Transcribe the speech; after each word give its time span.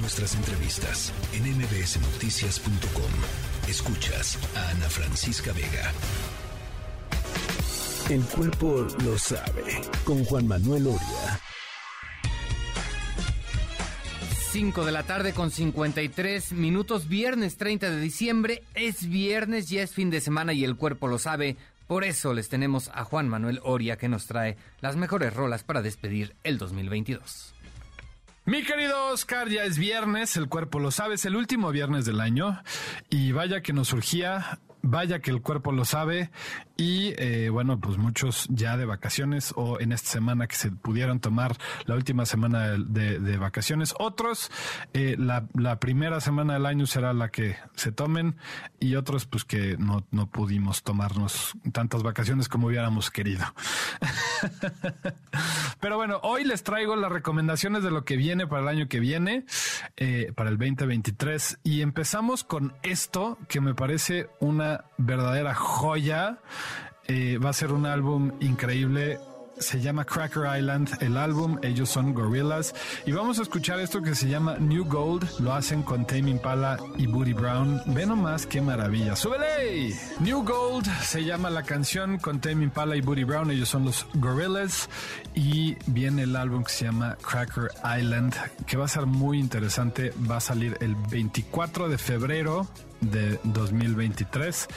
nuestras 0.00 0.34
entrevistas 0.34 1.12
en 1.32 1.44
mbsnoticias.com. 1.56 3.10
Escuchas 3.68 4.38
a 4.56 4.70
Ana 4.70 4.88
Francisca 4.88 5.52
Vega. 5.52 5.92
El 8.10 8.22
cuerpo 8.22 8.86
lo 9.04 9.18
sabe, 9.18 9.82
con 10.04 10.24
Juan 10.24 10.46
Manuel 10.46 10.86
Oria. 10.86 11.40
5 14.50 14.86
de 14.86 14.92
la 14.92 15.02
tarde 15.02 15.34
con 15.34 15.50
53 15.50 16.52
minutos, 16.52 17.06
viernes 17.06 17.58
30 17.58 17.90
de 17.90 18.00
diciembre, 18.00 18.62
es 18.74 19.08
viernes, 19.08 19.68
ya 19.68 19.82
es 19.82 19.92
fin 19.92 20.08
de 20.08 20.22
semana 20.22 20.54
y 20.54 20.64
el 20.64 20.76
cuerpo 20.76 21.06
lo 21.06 21.18
sabe. 21.18 21.56
Por 21.86 22.04
eso 22.04 22.32
les 22.32 22.48
tenemos 22.48 22.90
a 22.94 23.04
Juan 23.04 23.28
Manuel 23.28 23.60
Oria 23.62 23.98
que 23.98 24.08
nos 24.08 24.26
trae 24.26 24.56
las 24.80 24.96
mejores 24.96 25.34
rolas 25.34 25.64
para 25.64 25.82
despedir 25.82 26.34
el 26.44 26.56
2022. 26.56 27.54
Mi 28.48 28.62
querido 28.62 29.08
Oscar, 29.08 29.50
ya 29.50 29.64
es 29.64 29.76
viernes, 29.76 30.38
el 30.38 30.48
cuerpo 30.48 30.78
lo 30.78 30.90
sabe, 30.90 31.16
es 31.16 31.26
el 31.26 31.36
último 31.36 31.70
viernes 31.70 32.06
del 32.06 32.18
año 32.18 32.62
y 33.10 33.32
vaya 33.32 33.60
que 33.60 33.74
nos 33.74 33.88
surgía 33.88 34.58
Vaya 34.80 35.18
que 35.18 35.32
el 35.32 35.42
cuerpo 35.42 35.72
lo 35.72 35.84
sabe 35.84 36.30
y 36.76 37.12
eh, 37.18 37.48
bueno, 37.50 37.80
pues 37.80 37.98
muchos 37.98 38.46
ya 38.48 38.76
de 38.76 38.84
vacaciones 38.84 39.52
o 39.56 39.80
en 39.80 39.90
esta 39.90 40.08
semana 40.08 40.46
que 40.46 40.54
se 40.54 40.70
pudieron 40.70 41.18
tomar 41.18 41.56
la 41.86 41.96
última 41.96 42.24
semana 42.26 42.76
de, 42.78 43.36
vacaciones. 43.38 43.92
Otros, 43.98 44.52
eh, 44.94 45.16
la, 45.18 45.46
la, 45.54 45.80
primera 45.80 46.20
semana 46.20 46.54
del 46.54 46.64
año 46.64 46.86
será 46.86 47.12
la 47.12 47.28
que 47.30 47.56
se 47.74 47.90
tomen 47.90 48.36
y 48.78 48.94
otros 48.94 49.26
pues 49.26 49.44
que 49.44 49.76
no, 49.78 50.06
no 50.12 50.30
pudimos 50.30 50.84
tomarnos 50.84 51.54
tantas 51.72 52.04
vacaciones 52.04 52.48
como 52.48 52.68
hubiéramos 52.68 53.10
querido. 53.10 53.44
Pero 55.80 55.96
bueno, 55.96 56.20
hoy 56.22 56.44
les 56.44 56.62
traigo 56.62 56.96
las 56.96 57.10
recomendaciones 57.12 57.82
de 57.82 57.90
lo 57.90 58.04
que 58.04 58.16
viene 58.16 58.46
para 58.46 58.62
el 58.62 58.68
año 58.68 58.88
que 58.88 59.00
viene, 59.00 59.44
eh, 59.96 60.32
para 60.34 60.50
el 60.50 60.58
2023 60.58 61.60
y 61.62 61.82
empezamos 61.82 62.44
con 62.44 62.74
esto 62.82 63.38
que 63.48 63.60
me 63.60 63.74
parece 63.74 64.28
una 64.40 64.84
verdadera 64.96 65.54
joya. 65.54 66.38
Eh, 67.06 67.38
va 67.38 67.50
a 67.50 67.54
ser 67.54 67.72
un 67.72 67.86
álbum 67.86 68.32
increíble 68.40 69.18
se 69.60 69.80
llama 69.80 70.04
Cracker 70.04 70.44
Island, 70.58 70.90
el 71.00 71.16
álbum, 71.16 71.58
ellos 71.62 71.88
son 71.88 72.14
Gorillaz 72.14 72.72
y 73.06 73.12
vamos 73.12 73.38
a 73.38 73.42
escuchar 73.42 73.80
esto 73.80 74.02
que 74.02 74.14
se 74.14 74.28
llama 74.28 74.56
New 74.58 74.84
Gold, 74.84 75.40
lo 75.40 75.52
hacen 75.52 75.82
con 75.82 76.06
Tame 76.06 76.30
Impala 76.30 76.78
y 76.96 77.06
Booty 77.06 77.32
Brown. 77.32 77.80
Ve 77.86 78.06
nomás 78.06 78.46
qué 78.46 78.60
maravilla. 78.60 79.16
¡Súbele! 79.16 79.94
New 80.20 80.42
Gold 80.42 80.86
se 81.02 81.24
llama 81.24 81.50
la 81.50 81.62
canción 81.62 82.18
con 82.18 82.40
Tame 82.40 82.64
Impala 82.64 82.96
y 82.96 83.00
Booty 83.00 83.24
Brown, 83.24 83.50
ellos 83.50 83.68
son 83.68 83.84
los 83.84 84.06
Gorillaz 84.14 84.88
y 85.34 85.76
viene 85.86 86.22
el 86.22 86.36
álbum 86.36 86.64
que 86.64 86.72
se 86.72 86.84
llama 86.84 87.16
Cracker 87.22 87.70
Island, 87.98 88.34
que 88.66 88.76
va 88.76 88.84
a 88.84 88.88
ser 88.88 89.06
muy 89.06 89.38
interesante, 89.38 90.12
va 90.30 90.36
a 90.36 90.40
salir 90.40 90.76
el 90.80 90.94
24 90.94 91.88
de 91.88 91.98
febrero 91.98 92.66
de 93.00 93.38
2023 93.44 94.68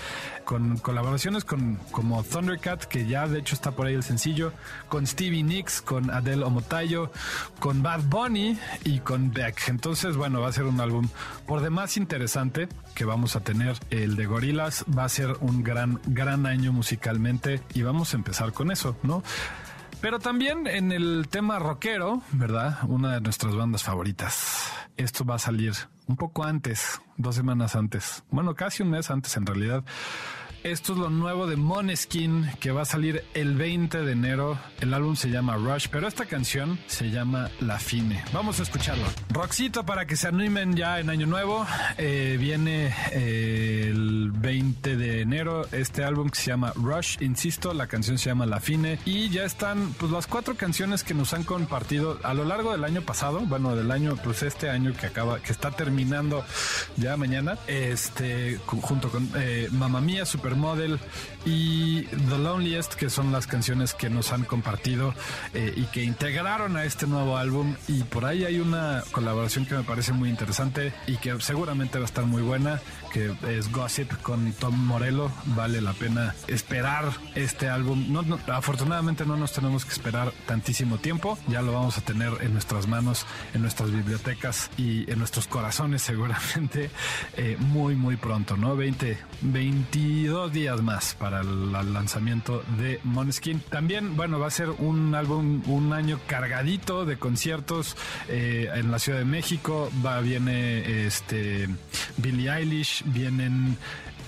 con 0.46 0.78
colaboraciones 0.78 1.44
con 1.44 1.76
como 1.92 2.24
Thundercat 2.24 2.84
que 2.86 3.08
ya 3.08 3.28
de 3.28 3.40
hecho 3.40 3.56
está 3.56 3.72
por 3.72 3.88
ahí 3.88 3.96
el 3.96 4.04
sencillo 4.04 4.54
con 4.90 5.08
Stevie 5.08 5.44
Nicks 5.44 5.82
con 5.82 6.10
Adele 6.10 6.44
Omotayo 6.44 7.12
con 7.60 7.82
Bad 7.82 8.04
Bunny 8.04 8.58
y 8.84 9.00
con 9.00 9.32
Beck 9.32 9.70
entonces 9.70 10.16
bueno 10.16 10.42
va 10.42 10.50
a 10.50 10.54
ser 10.54 10.66
un 10.66 10.80
álbum 10.80 11.08
por 11.46 11.62
demás 11.62 11.98
interesante 11.98 12.68
que 12.96 13.06
vamos 13.06 13.36
a 13.36 13.42
tener 13.42 13.78
el 13.90 14.16
de 14.16 14.26
Gorilas 14.26 14.86
va 14.98 15.06
a 15.06 15.10
ser 15.10 15.38
un 15.42 15.64
gran 15.64 16.00
gran 16.06 16.46
año 16.46 16.72
musicalmente 16.74 17.62
y 17.74 17.82
vamos 17.82 18.14
a 18.14 18.18
empezar 18.18 18.54
con 18.54 18.72
eso 18.72 18.98
no 19.04 19.24
pero 20.02 20.18
también 20.18 20.66
en 20.66 20.92
el 20.92 21.28
tema 21.30 21.60
rockero, 21.60 22.24
¿verdad? 22.32 22.80
Una 22.88 23.14
de 23.14 23.22
nuestras 23.22 23.56
bandas 23.56 23.84
favoritas. 23.84 24.72
Esto 24.98 25.26
va 25.26 25.36
a 25.36 25.40
salir 25.40 25.74
un 26.08 26.18
poco 26.18 26.44
antes, 26.44 27.00
dos 27.18 27.36
semanas 27.36 27.76
antes. 27.76 28.24
Bueno, 28.32 28.56
casi 28.56 28.82
un 28.82 28.90
mes 28.90 29.12
antes 29.12 29.38
en 29.38 29.46
realidad. 29.46 29.84
Esto 30.64 30.94
es 30.94 31.00
lo 31.00 31.10
nuevo 31.10 31.48
de 31.48 31.56
Moneskin 31.56 32.48
que 32.60 32.70
va 32.70 32.84
a 32.84 32.86
salir 32.86 33.24
el 33.34 33.56
20 33.56 34.04
de 34.04 34.12
enero. 34.12 34.60
El 34.80 34.94
álbum 34.94 35.16
se 35.16 35.32
llama 35.32 35.56
Rush, 35.56 35.88
pero 35.90 36.08
esta 36.08 36.28
canción 36.28 36.78
se 36.86 37.10
llama 37.10 37.50
La 37.62 37.80
Fine. 37.80 38.24
Vamos 38.32 38.60
a 38.60 38.64
escucharlo. 38.64 39.04
Roxito 39.30 39.84
para 39.88 40.06
que 40.06 40.16
se 40.16 40.28
animen 40.28 40.76
ya 40.76 41.00
en 41.00 41.10
Año 41.10 41.26
Nuevo. 41.26 41.66
Eh, 41.98 42.38
viene 42.40 42.94
eh, 43.12 43.88
el 43.90 44.30
20 44.32 44.98
de 44.98 45.22
enero 45.22 45.66
este 45.72 46.04
álbum 46.04 46.30
que 46.30 46.40
se 46.40 46.52
llama 46.52 46.74
Rush. 46.76 47.18
Insisto, 47.22 47.74
la 47.74 47.88
canción 47.88 48.20
se 48.20 48.30
llama 48.30 48.46
La 48.46 48.60
Fine. 48.60 49.00
Y 49.04 49.30
ya 49.30 49.46
están 49.46 49.94
pues 49.98 50.12
las 50.12 50.28
cuatro 50.28 50.56
canciones 50.56 51.04
que 51.04 51.16
nos 51.16 51.34
han 51.34 51.44
compartido 51.44 52.20
a 52.22 52.36
lo 52.36 52.46
largo 52.46 52.72
del 52.72 52.84
año 52.84 53.02
pasado. 53.02 53.40
Bueno, 53.40 53.76
del 53.76 53.90
año, 53.90 54.16
pues 54.24 54.44
este 54.44 54.70
año 54.70 54.94
que 54.94 55.08
acaba, 55.08 55.40
que 55.40 55.52
está 55.52 55.72
terminando 55.72 56.46
ya 56.98 57.18
mañana. 57.18 57.58
Este, 57.66 58.60
junto 58.68 59.10
con 59.10 59.28
eh, 59.36 59.68
Mamma 59.72 60.02
Mía, 60.02 60.24
Super 60.24 60.51
Model 60.56 61.00
y 61.46 62.04
The 62.04 62.38
Loneliest, 62.38 62.94
que 62.94 63.10
son 63.10 63.32
las 63.32 63.48
canciones 63.48 63.94
que 63.94 64.10
nos 64.10 64.32
han 64.32 64.44
compartido 64.44 65.14
eh, 65.54 65.74
y 65.76 65.84
que 65.86 66.04
integraron 66.04 66.78
a 66.78 66.86
este 66.86 67.08
nuevo 67.08 67.38
álbum. 67.38 67.76
Y 67.88 68.04
por 68.04 68.26
ahí 68.26 68.46
hay 68.46 68.60
una 68.60 69.04
colaboración 69.12 69.66
que 69.66 69.76
me 69.76 69.84
parece 69.84 70.14
muy 70.14 70.30
interesante 70.30 70.94
y 71.08 71.18
que 71.18 71.40
seguramente 71.40 71.98
va 71.98 72.06
a 72.06 72.08
estar 72.08 72.26
muy 72.26 72.42
buena, 72.42 72.80
que 73.12 73.34
es 73.50 73.72
Gossip 73.72 74.12
con 74.22 74.54
Tom 74.54 74.76
Morello. 74.76 75.32
Vale 75.46 75.82
la 75.82 75.94
pena 75.94 76.36
esperar 76.48 77.06
este 77.36 77.70
álbum. 77.70 78.12
No, 78.12 78.40
afortunadamente 78.48 79.26
no 79.26 79.38
nos 79.38 79.54
tenemos 79.54 79.86
que 79.86 79.92
esperar 79.92 80.32
tantísimo 80.46 80.98
tiempo. 80.98 81.38
Ya 81.48 81.62
lo 81.62 81.74
vamos 81.74 81.98
a 81.98 82.02
tener 82.02 82.34
en 82.42 82.54
nuestras 82.54 82.88
manos, 82.88 83.26
en 83.54 83.62
nuestras 83.62 83.92
bibliotecas 83.92 84.70
y 84.78 85.10
en 85.12 85.20
nuestros 85.20 85.48
corazones 85.48 86.02
seguramente 86.02 86.90
eh, 87.38 87.58
muy, 87.60 87.96
muy 87.96 88.16
pronto, 88.18 88.58
¿no? 88.58 88.76
20, 88.76 89.18
22 89.42 90.41
días 90.50 90.82
más 90.82 91.14
para 91.16 91.42
el, 91.42 91.72
lanzamiento 91.72 92.64
de 92.78 93.00
Moneskin. 93.04 93.60
También, 93.60 94.16
bueno, 94.16 94.40
va 94.40 94.48
a 94.48 94.52
ser 94.52 94.70
un 94.70 95.14
álbum, 95.14 95.62
un 95.68 95.94
año 95.94 96.20
cargadito 96.28 97.06
de 97.06 97.18
conciertos 97.18 97.98
eh, 98.28 98.70
en 98.74 98.92
la 98.92 99.00
Ciudad 99.00 99.20
de 99.20 99.26
México. 99.26 99.92
Va, 100.06 100.20
viene 100.22 101.06
este 101.06 101.68
Billie 102.18 102.50
Eilish, 102.50 103.04
vienen 103.06 103.78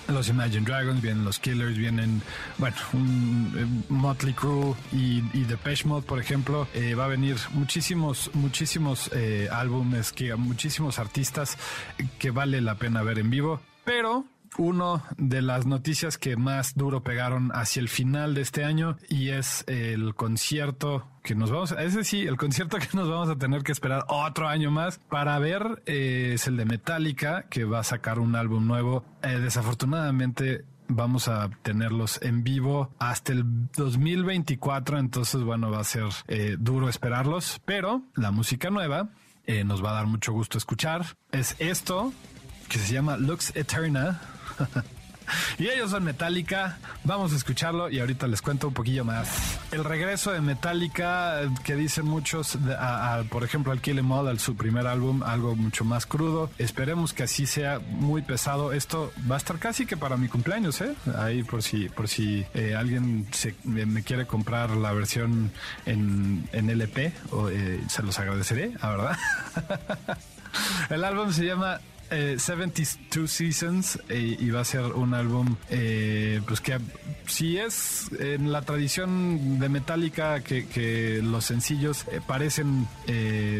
los 0.07 0.27
Imagine 0.29 0.65
Dragons, 0.65 1.01
vienen 1.01 1.23
los 1.23 1.39
Killers, 1.39 1.77
vienen, 1.77 2.21
bueno, 2.57 2.75
un, 2.93 3.53
eh, 3.57 3.83
Motley 3.89 4.33
Crue 4.33 4.75
y, 4.91 5.23
y 5.33 5.43
Depeche 5.45 5.87
Mode, 5.87 6.05
por 6.05 6.19
ejemplo. 6.19 6.67
Eh, 6.73 6.95
va 6.95 7.05
a 7.05 7.07
venir 7.07 7.37
muchísimos, 7.51 8.29
muchísimos 8.33 9.09
álbumes, 9.51 10.11
que 10.11 10.35
muchísimos 10.35 10.99
artistas 10.99 11.57
que 12.19 12.31
vale 12.31 12.61
la 12.61 12.75
pena 12.75 13.01
ver 13.01 13.19
en 13.19 13.29
vivo. 13.29 13.61
Pero 13.85 14.25
uno 14.57 15.03
de 15.17 15.41
las 15.41 15.65
noticias 15.65 16.17
que 16.17 16.35
más 16.35 16.75
duro 16.75 17.03
pegaron 17.03 17.51
hacia 17.53 17.79
el 17.79 17.89
final 17.89 18.33
de 18.33 18.41
este 18.41 18.63
año 18.63 18.97
y 19.09 19.29
es 19.29 19.63
el 19.67 20.15
concierto 20.15 21.07
que 21.23 21.35
nos 21.35 21.51
vamos 21.51 21.71
a, 21.71 21.83
ese 21.83 22.03
sí, 22.03 22.21
el 22.21 22.37
concierto 22.37 22.77
que 22.77 22.89
nos 22.93 23.09
vamos 23.09 23.29
a 23.29 23.37
tener 23.37 23.63
que 23.63 23.71
esperar 23.71 24.05
otro 24.07 24.47
año 24.47 24.71
más 24.71 24.99
para 25.09 25.39
ver 25.39 25.81
eh, 25.85 26.31
es 26.33 26.47
el 26.47 26.57
de 26.57 26.65
Metallica 26.65 27.43
que 27.49 27.63
va 27.63 27.79
a 27.79 27.83
sacar 27.83 28.19
un 28.19 28.35
álbum 28.35 28.67
nuevo. 28.67 29.05
Eh, 29.21 29.39
desafortunadamente 29.39 30.65
vamos 30.87 31.27
a 31.27 31.49
tenerlos 31.61 32.21
en 32.21 32.43
vivo 32.43 32.91
hasta 32.99 33.31
el 33.31 33.69
2024, 33.71 34.99
entonces 34.99 35.41
bueno, 35.41 35.71
va 35.71 35.79
a 35.79 35.85
ser 35.85 36.09
eh, 36.27 36.57
duro 36.59 36.89
esperarlos, 36.89 37.61
pero 37.65 38.03
la 38.15 38.31
música 38.31 38.69
nueva 38.69 39.09
nos 39.65 39.83
va 39.83 39.91
a 39.91 39.93
dar 39.95 40.07
mucho 40.07 40.31
gusto 40.31 40.57
escuchar. 40.57 41.05
Es 41.33 41.57
esto 41.59 42.13
que 42.69 42.79
se 42.79 42.93
llama 42.93 43.17
Lux 43.17 43.53
Eterna 43.55 44.21
y 45.57 45.67
ellos 45.67 45.91
son 45.91 46.03
Metallica. 46.03 46.77
Vamos 47.03 47.33
a 47.33 47.35
escucharlo 47.35 47.89
y 47.89 47.99
ahorita 47.99 48.27
les 48.27 48.41
cuento 48.41 48.67
un 48.67 48.73
poquillo 48.73 49.05
más. 49.05 49.59
El 49.71 49.83
regreso 49.83 50.31
de 50.31 50.41
Metallica, 50.41 51.41
que 51.63 51.75
dicen 51.75 52.05
muchos, 52.05 52.57
por 53.29 53.43
ejemplo, 53.43 53.71
al 53.71 53.81
Kill 53.81 53.99
Em 53.99 54.11
All, 54.11 54.27
al 54.27 54.39
su 54.39 54.55
primer 54.55 54.87
álbum, 54.87 55.23
algo 55.23 55.55
mucho 55.55 55.85
más 55.85 56.05
crudo. 56.05 56.49
Esperemos 56.57 57.13
que 57.13 57.23
así 57.23 57.45
sea 57.45 57.79
muy 57.79 58.21
pesado. 58.21 58.73
Esto 58.73 59.11
va 59.29 59.35
a 59.35 59.37
estar 59.37 59.59
casi 59.59 59.85
que 59.85 59.97
para 59.97 60.17
mi 60.17 60.27
cumpleaños, 60.27 60.79
¿eh? 60.81 60.95
Ahí 61.17 61.43
por 61.43 61.63
si, 61.63 61.89
por 61.89 62.07
si 62.07 62.45
eh, 62.53 62.75
alguien 62.75 63.27
me 63.63 64.03
quiere 64.03 64.25
comprar 64.25 64.71
la 64.71 64.91
versión 64.93 65.51
en, 65.85 66.47
LP, 66.51 67.13
o, 67.31 67.49
eh, 67.49 67.81
se 67.87 68.03
los 68.03 68.17
agradeceré, 68.19 68.73
la 68.81 68.89
verdad. 68.89 69.17
El 70.89 71.03
álbum 71.03 71.31
se 71.31 71.45
llama 71.45 71.79
72 72.09 73.15
eh, 73.15 73.27
Seasons 73.27 73.99
eh, 74.09 74.37
y 74.39 74.49
va 74.49 74.61
a 74.61 74.65
ser 74.65 74.83
un 74.83 75.13
álbum 75.13 75.55
eh, 75.69 76.41
pues 76.47 76.61
que 76.61 76.77
si 77.27 77.57
es 77.57 78.09
en 78.19 78.51
la 78.51 78.61
tradición 78.61 79.59
de 79.59 79.69
Metallica 79.69 80.41
que, 80.41 81.21
los 81.23 81.45
sencillos 81.45 82.05
parecen 82.27 82.87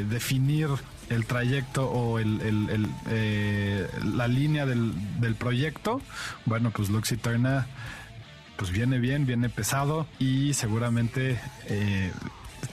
definir 0.10 0.68
el 1.10 1.25
trayecto 1.25 1.90
o 1.90 2.19
el, 2.19 2.38
la 4.16 4.28
línea 4.28 4.66
del, 4.66 5.36
proyecto, 5.38 6.01
bueno, 6.46 6.72
pues 6.72 6.89
Lux 6.89 7.13
pues 8.57 8.72
viene 8.72 9.00
bien, 9.00 9.25
viene 9.25 9.50
pesado 9.50 10.07
y 10.19 10.54
seguramente 10.54 11.39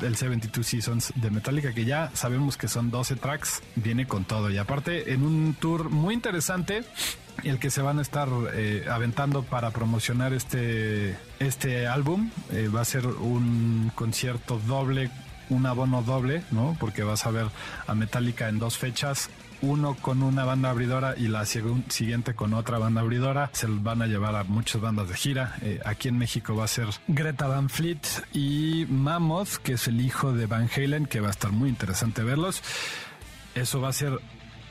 el 0.02 0.16
72 0.16 0.66
Seasons 0.66 1.12
de 1.14 1.30
Metallica, 1.30 1.72
que 1.72 1.84
ya 1.84 2.10
sabemos 2.14 2.56
que 2.56 2.68
son 2.68 2.90
12 2.90 3.16
tracks, 3.16 3.62
viene 3.76 4.06
con 4.06 4.24
todo. 4.24 4.50
Y 4.50 4.58
aparte, 4.58 5.12
en 5.12 5.22
un 5.22 5.54
tour 5.54 5.90
muy 5.90 6.14
interesante, 6.14 6.84
el 7.44 7.58
que 7.58 7.70
se 7.70 7.82
van 7.82 7.98
a 7.98 8.02
estar 8.02 8.28
eh, 8.52 8.86
aventando 8.90 9.42
para 9.42 9.70
promocionar 9.70 10.32
este, 10.32 11.16
este 11.38 11.86
álbum. 11.86 12.30
Eh, 12.52 12.68
va 12.68 12.82
a 12.82 12.84
ser 12.84 13.06
un 13.06 13.90
concierto 13.94 14.60
doble, 14.66 15.10
un 15.48 15.66
abono 15.66 16.02
doble, 16.02 16.42
¿no? 16.50 16.76
Porque 16.78 17.02
vas 17.02 17.26
a 17.26 17.30
ver 17.30 17.46
a 17.86 17.94
Metallica 17.94 18.48
en 18.48 18.58
dos 18.58 18.78
fechas 18.78 19.30
uno 19.62 19.94
con 19.94 20.22
una 20.22 20.44
banda 20.44 20.70
abridora 20.70 21.14
y 21.16 21.28
la 21.28 21.44
siguiente 21.44 22.34
con 22.34 22.54
otra 22.54 22.78
banda 22.78 23.00
abridora. 23.00 23.50
Se 23.52 23.66
van 23.66 24.02
a 24.02 24.06
llevar 24.06 24.34
a 24.36 24.44
muchas 24.44 24.80
bandas 24.80 25.08
de 25.08 25.14
gira. 25.14 25.56
Eh, 25.62 25.80
aquí 25.84 26.08
en 26.08 26.18
México 26.18 26.54
va 26.54 26.64
a 26.64 26.68
ser 26.68 26.88
Greta 27.08 27.46
Van 27.46 27.68
Fleet 27.68 28.00
y 28.32 28.86
Mammoth, 28.88 29.56
que 29.62 29.74
es 29.74 29.88
el 29.88 30.00
hijo 30.00 30.32
de 30.32 30.46
Van 30.46 30.68
Halen, 30.74 31.06
que 31.06 31.20
va 31.20 31.28
a 31.28 31.32
estar 31.32 31.52
muy 31.52 31.68
interesante 31.68 32.22
verlos. 32.22 32.62
Eso 33.54 33.80
va 33.80 33.88
a 33.88 33.92
ser 33.92 34.20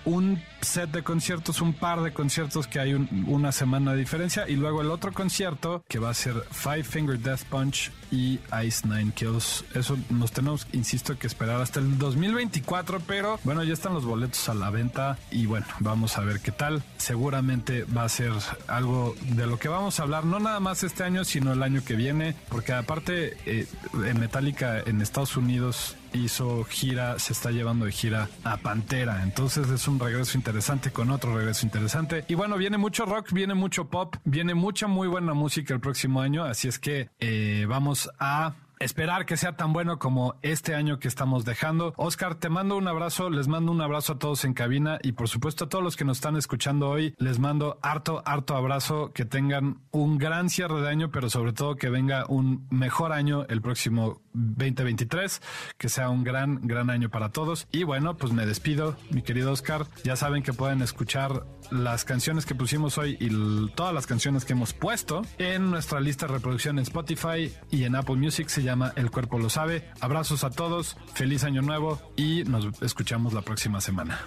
un 0.06 0.42
set 0.62 0.92
de 0.92 1.04
conciertos, 1.04 1.62
un 1.62 1.74
par 1.74 2.02
de 2.02 2.14
conciertos 2.14 2.68
que 2.68 2.80
hay 2.80 2.94
una 2.94 3.52
semana 3.52 3.94
de 3.94 4.00
diferencia 4.00 4.48
y 4.48 4.56
luego 4.56 4.82
el 4.82 4.92
otro 4.92 5.14
concierto 5.14 5.84
que 5.88 6.00
va 6.00 6.10
a 6.10 6.14
ser 6.14 6.44
Five 6.52 6.84
Finger 6.84 7.20
Death 7.20 7.44
Punch 7.44 7.92
y 8.12 8.40
Ice 8.66 8.88
Nine 8.88 9.12
Kills. 9.14 9.64
Eso 9.74 9.98
nos 10.10 10.32
tenemos, 10.32 10.68
insisto, 10.72 11.18
que 11.18 11.28
esperar 11.28 11.62
hasta 11.62 11.80
el 11.80 11.98
2024, 11.98 13.02
pero 13.06 13.40
bueno, 13.44 13.64
ya 13.64 13.74
están 13.74 13.94
los 13.94 14.06
boletos 14.06 14.50
a 14.50 14.54
la 14.54 14.70
venta 14.70 15.18
y 15.32 15.46
bueno, 15.46 15.66
vamos 15.80 16.18
a 16.18 16.22
ver 16.22 16.40
qué 16.40 16.52
tal. 16.52 16.84
Seguramente 16.98 17.84
va 17.86 18.04
a 18.04 18.10
ser 18.10 18.32
algo 18.68 19.16
de 19.22 19.48
lo 19.48 19.60
que 19.60 19.68
vamos 19.68 20.00
a 20.00 20.04
hablar, 20.04 20.26
no 20.26 20.40
nada 20.40 20.60
más 20.60 20.84
este 20.84 21.04
año, 21.04 21.24
sino 21.24 21.54
el 21.54 21.64
año 21.64 21.84
que 21.84 21.96
viene, 21.96 22.36
porque 22.50 22.74
aparte 22.74 23.38
eh, 23.46 23.68
en 23.94 24.20
Metallica 24.20 24.80
en 24.80 25.02
Estados 25.02 25.38
Unidos 25.38 25.96
hizo 26.14 26.64
gira, 26.64 27.20
se 27.20 27.34
está 27.34 27.52
llevando 27.52 27.86
de 27.86 27.92
gira 27.92 28.30
a 28.44 28.58
Pantera. 28.58 29.24
Entonces 29.24 29.70
es 29.70 29.88
un 29.88 30.00
regreso 30.00 30.38
interesante 30.50 30.90
con 30.90 31.12
otro 31.12 31.38
regreso 31.38 31.64
interesante. 31.64 32.26
Y 32.28 32.34
bueno, 32.34 32.58
viene 32.58 32.80
mucho 32.80 33.06
rock, 33.06 33.32
viene 33.32 33.54
mucho 33.54 33.88
pop, 33.88 34.16
viene 34.24 34.56
mucha 34.56 34.88
muy 34.88 35.08
buena 35.08 35.36
música 35.36 35.76
el 35.76 35.80
próximo 35.80 36.22
año. 36.22 36.44
Así 36.44 36.68
es 36.68 36.80
que 36.80 37.12
eh, 37.20 37.68
vamos 37.70 38.10
a 38.20 38.56
esperar 38.80 39.26
que 39.26 39.38
sea 39.38 39.58
tan 39.58 39.74
bueno 39.74 40.00
como 40.00 40.36
este 40.42 40.74
año 40.74 41.00
que 41.00 41.08
estamos 41.08 41.44
dejando. 41.44 41.94
Oscar, 41.98 42.36
te 42.36 42.50
mando 42.50 42.78
un 42.78 42.88
abrazo, 42.88 43.30
les 43.30 43.48
mando 43.48 43.72
un 43.72 43.82
abrazo 43.82 44.14
a 44.14 44.20
todos 44.20 44.46
en 44.46 44.54
cabina 44.54 45.00
y 45.04 45.12
por 45.12 45.28
supuesto 45.28 45.66
a 45.66 45.70
todos 45.70 45.84
los 45.84 45.98
que 45.98 46.06
nos 46.06 46.18
están 46.18 46.38
escuchando 46.38 46.90
hoy, 46.90 47.14
les 47.18 47.40
mando 47.40 47.78
harto, 47.82 48.24
harto 48.26 48.56
abrazo, 48.56 49.12
que 49.14 49.26
tengan 49.26 49.82
un 49.92 50.18
gran 50.18 50.50
cierre 50.50 50.82
de 50.82 50.90
año, 50.90 51.12
pero 51.12 51.30
sobre 51.30 51.54
todo 51.54 51.76
que 51.76 51.90
venga 51.90 52.26
un 52.28 52.68
mejor 52.70 53.12
año 53.12 53.46
el 53.50 53.62
próximo 53.62 54.22
2023, 54.34 55.42
que 55.78 55.90
sea 55.90 56.10
un 56.10 56.24
gran, 56.24 56.62
gran 56.66 56.90
año 56.90 57.10
para 57.10 57.30
todos. 57.30 57.68
Y 57.72 57.84
bueno, 57.84 58.16
pues 58.18 58.32
me 58.32 58.46
despido, 58.46 58.96
mi 59.12 59.22
querido 59.22 59.52
Oscar. 59.52 59.88
Ya 60.04 60.16
saben 60.16 60.44
que 60.44 60.54
pueden 60.54 60.82
escuchar 60.82 61.46
las 61.72 62.06
canciones 62.06 62.46
que 62.46 62.56
pusimos 62.56 62.98
hoy 62.98 63.18
y 63.20 63.30
todas 63.76 63.94
las 63.94 64.08
canciones 64.08 64.46
que 64.46 64.54
hemos 64.54 64.74
puesto 64.74 65.22
en 65.38 65.70
nuestra 65.70 66.00
lista 66.00 66.28
de 66.28 66.34
reproducción 66.34 66.78
en 66.78 66.84
Spotify 66.84 67.52
y 67.70 67.84
en 67.84 67.96
Apple 67.96 68.16
Music. 68.16 68.48
Se 68.48 68.64
llama 68.70 68.94
El 68.96 69.10
Cuerpo 69.10 69.40
Lo 69.40 69.50
Sabe. 69.50 69.84
Abrazos 70.00 70.44
a 70.44 70.52
todos, 70.52 70.96
feliz 71.14 71.44
año 71.44 71.62
nuevo 71.62 72.00
y 72.16 72.44
nos 72.44 72.82
escuchamos 72.82 73.34
la 73.34 73.42
próxima 73.42 73.82
semana. 73.82 74.20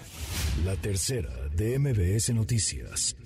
La 0.65 0.77
tercera 0.77 1.31
de 1.55 1.79
MBS 1.79 2.35
Noticias. 2.35 3.17